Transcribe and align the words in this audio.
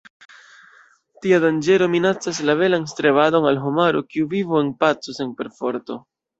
Tia 1.25 1.39
danĝero 1.43 1.89
minacas 1.97 2.41
la 2.51 2.57
belan 2.63 2.89
strebadon 2.95 3.47
al 3.53 3.63
homaro, 3.67 4.05
kiu 4.15 4.33
vivu 4.35 4.61
en 4.65 4.75
paco 4.85 5.19
sen 5.23 5.39
perforto. 5.45 6.05